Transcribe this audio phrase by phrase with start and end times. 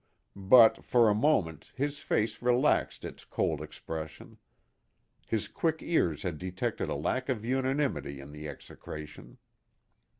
[0.35, 4.39] But, for a moment, his face relaxed its cold expression.
[5.27, 9.37] His quick ears had detected a lack of unanimity in the execration.